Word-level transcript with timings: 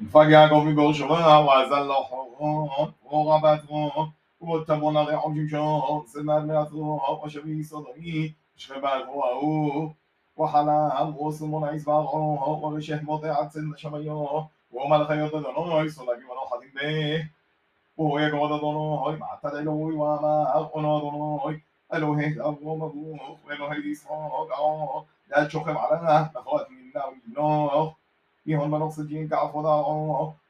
נדפק 0.00 0.26
יעקב 0.30 0.62
מגור 0.66 0.92
שומר, 0.92 1.46
ועזל 1.48 1.82
לו 1.82 1.94
חורון, 1.94 2.90
אור 3.04 3.34
רבתו, 3.34 4.06
ובתבון 4.40 4.96
הרי 4.96 5.14
עום 5.14 5.34
שמשון, 5.34 6.06
סמד 6.06 6.44
מעטרו, 6.44 7.22
ושבי 7.24 7.64
סודמי, 7.64 8.32
שכבל 8.56 9.02
רועהו, 9.08 9.92
וחלם 10.40 11.16
וסומון 11.16 11.68
עזברו, 11.68 12.60
ורשך 12.62 12.96
מוטה 13.02 13.40
עצל 13.40 13.60
שמיו, 13.76 14.42
ומלך 14.72 15.10
היות 15.10 15.34
אדוני, 15.34 15.90
סולגים 15.90 16.26
הנוחדים 16.30 16.70
בה. 16.74 16.82
והוא 17.98 18.20
יגוד 18.20 18.52
אדוני, 18.52 19.18
מעטד 19.18 19.54
אלוהי 19.54 19.96
ואמר, 19.96 20.66
עונו 20.70 20.98
אדוני, 20.98 21.58
אלוהי 21.94 22.40
אברום 22.40 22.82
אברוך, 22.82 23.38
ואלוהי 23.46 23.90
ישחוק, 23.90 24.50
ארוך, 24.52 25.04
דל 25.28 25.48
שוכב 25.48 25.74
עליו, 25.76 26.22
נכון 26.34 26.60
מינה 26.70 27.04
ולבנוך. 27.06 27.36
يهون 27.36 27.99
فيهن 28.45 28.69
نقصدين 28.69 29.27
كعفضاء 29.27 29.89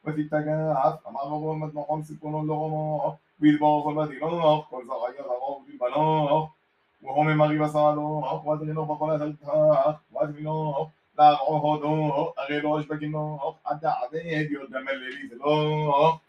وفي 0.04 0.22
التجنة 0.22 0.74
عفق 0.74 1.10
مغرور 1.10 1.56
مدنقم 1.56 2.04
سكون 2.04 2.48
لغم 2.48 3.14
بالباغ 3.40 3.90
مدينة 3.90 4.62
كل 4.62 4.86
زغير 4.88 5.26
غرب 5.28 5.68
البلاغ 5.74 6.48
وهم 7.04 7.38
مغرب 7.38 7.68
صالوح 7.68 8.46
وادرين 8.46 8.76
بقولة 8.76 9.16
الكاخ 9.16 9.96
وادرين 10.12 10.46
لا 11.18 11.38
غهدوح 11.50 12.34
أغير 12.40 12.80
أشبك 12.80 13.04
النوح 13.04 13.56
حتى 13.66 13.88
عديد 13.88 14.52
يردم 14.52 14.90
اللي 14.90 15.28
بيتلوح 15.30 16.20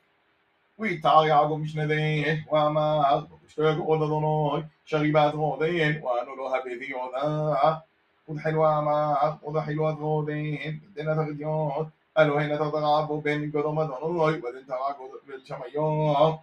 ويتعر 0.78 1.26
يعقوب 1.26 1.60
مشنديه 1.60 2.46
وأمار 2.50 3.26
وشتاق 3.44 3.90
أدرنوح 3.90 4.62
شريبات 4.84 5.34
غودين 5.34 6.02
وأنو 6.02 6.34
لها 6.34 6.64
بيدي 6.64 6.94
وذاح 6.94 7.82
وحلوة 8.28 8.80
مع 8.80 9.38
وحلوة 9.42 9.92
غودين 9.94 10.80
بدنا 10.96 11.14
تغديون 11.14 11.90
قدو 12.16 12.38
مدون 12.38 12.84
الله 12.84 13.50
قدوم 13.54 13.82
دونوي 13.82 14.34
ودن 14.44 14.66
تراك 14.66 14.96
بالشميون 15.26 16.38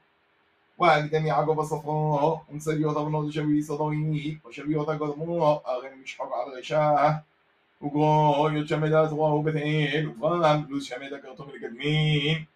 وأقدم 0.78 1.26
يعقوب 1.26 1.59
الصفو 1.59 2.38
ومسليو 2.50 2.92
ضمنو 2.92 3.31
شوي 3.31 3.62
صدوي 3.62 4.40
وشبيو 4.45 4.84
تقدمو 4.84 5.53
أغن 5.53 5.98
مش 6.03 6.18
حق 6.18 6.31
على 6.34 7.22
وقو 7.81 8.00
وقوي 8.00 8.59
يتشمدات 8.59 9.12
وهو 9.14 9.42
بثين 9.42 10.08
وفرام 10.08 10.68
لوس 10.70 10.90
شمدة 10.90 11.18
من 11.18 11.53
القدمين 11.56 12.48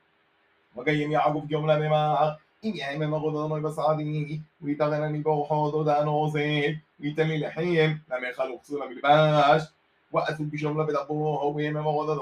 وقيم 0.75 1.11
يعقوب 1.11 1.47
جملة 1.47 1.79
بما 1.79 2.37
إن 2.65 2.75
يهيم 2.75 3.11
مغدر 3.11 3.47
نوي 3.47 3.61
بسعدي 3.61 4.41
ويتغنى 4.61 5.19
نقو 5.19 5.45
حوض 5.45 5.85
دانوزين 5.85 6.81
Ítame 7.09 7.37
la 7.37 7.51
gente, 7.51 8.01
la 8.09 8.17
meja 8.19 8.43
lo 8.45 8.55
la 8.79 8.85
milbash, 8.87 9.65
وأثب 10.13 10.51
بشملة 10.51 10.83
بدبوه 10.83 11.43
ويما 11.43 11.81
وغدا 11.81 12.13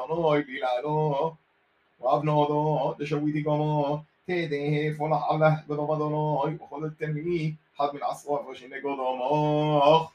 وابنا 1.99 2.31
دو 2.47 2.93
دشوي 2.99 3.31
دي 3.31 3.41
كمو 3.41 3.99
تيديه 4.27 4.91
فلح 4.93 5.31
الله 5.31 5.63
بدبضنوي 5.69 6.57
وخلو 6.61 6.85
التميني 6.85 7.55
حد 7.75 7.89
من 7.93 8.03
عصوات 8.03 8.45
قدو 8.79 8.95
ضموخ 8.95 10.11